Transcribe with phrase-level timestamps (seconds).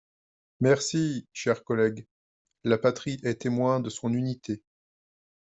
[0.61, 2.07] Merci, chers collègues.
[2.63, 4.63] La patrie est témoin de son unité.